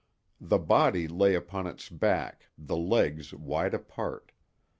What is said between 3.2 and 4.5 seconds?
wide apart.